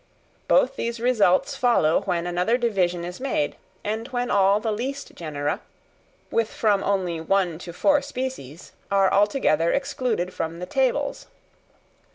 [0.47, 5.61] Both these results follow when another division is made, and when all the least genera,
[6.31, 11.27] with from only one to four species, are altogether excluded from the tables.